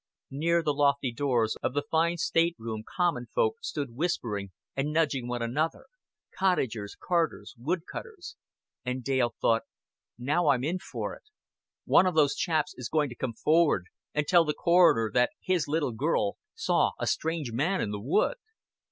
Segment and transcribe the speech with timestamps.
[0.31, 5.27] Near the lofty doors of the fine state room common folk stood whispering and nudging
[5.27, 5.85] one another
[6.35, 8.35] cottagers, carters, woodcutters;
[8.83, 9.61] and Dale thought
[10.17, 11.29] "Now I'm in for it.
[11.85, 15.67] One of those chaps is going to come forward and tell the coroner that his
[15.67, 18.37] little girl saw a strange man in the wood."